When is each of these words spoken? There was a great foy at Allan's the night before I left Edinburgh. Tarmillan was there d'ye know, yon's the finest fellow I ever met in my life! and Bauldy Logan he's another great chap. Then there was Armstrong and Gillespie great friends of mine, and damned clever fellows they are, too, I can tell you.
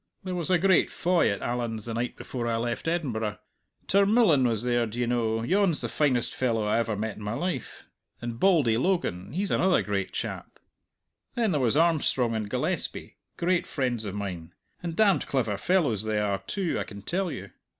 There 0.23 0.33
was 0.33 0.49
a 0.49 0.57
great 0.57 0.89
foy 0.89 1.29
at 1.29 1.43
Allan's 1.43 1.85
the 1.85 1.93
night 1.93 2.15
before 2.17 2.47
I 2.47 2.55
left 2.57 2.87
Edinburgh. 2.87 3.37
Tarmillan 3.85 4.47
was 4.47 4.63
there 4.63 4.87
d'ye 4.87 5.05
know, 5.05 5.43
yon's 5.43 5.81
the 5.81 5.89
finest 5.89 6.33
fellow 6.33 6.65
I 6.65 6.79
ever 6.79 6.95
met 6.95 7.17
in 7.17 7.21
my 7.21 7.35
life! 7.35 7.85
and 8.19 8.39
Bauldy 8.39 8.77
Logan 8.79 9.31
he's 9.33 9.51
another 9.51 9.83
great 9.83 10.11
chap. 10.11 10.57
Then 11.35 11.51
there 11.51 11.61
was 11.61 11.77
Armstrong 11.77 12.33
and 12.33 12.49
Gillespie 12.49 13.17
great 13.37 13.67
friends 13.67 14.03
of 14.05 14.15
mine, 14.15 14.55
and 14.81 14.95
damned 14.95 15.27
clever 15.27 15.55
fellows 15.55 16.01
they 16.01 16.19
are, 16.19 16.39
too, 16.47 16.79
I 16.79 16.83
can 16.83 17.03
tell 17.03 17.31
you. 17.31 17.51